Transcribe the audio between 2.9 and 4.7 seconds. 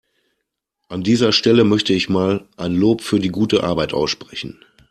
für die gute Arbeit aussprechen.